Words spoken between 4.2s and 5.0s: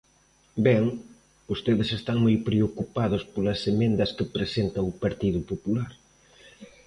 presenta o